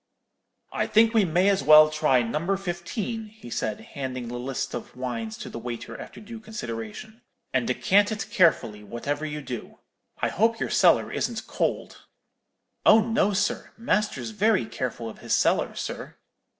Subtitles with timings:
[0.71, 4.95] "'I think we may as well try number fifteen,' he said, handing the list of
[4.95, 7.21] wines to the waiter after due consideration;
[7.53, 9.77] 'and decant it carefully, whatever you do.
[10.19, 12.01] I hope your cellar isn't cold.'
[12.83, 16.15] "'Oh, no, sir; master's very careful of his cellar, sir.'